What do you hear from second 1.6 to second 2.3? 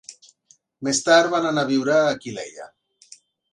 a viure a